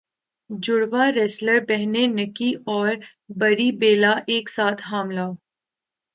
[0.49, 2.91] جڑواں wrestler بہنیں Nikki اور
[3.39, 5.27] بری بیلا ایک ساتھ حاملہ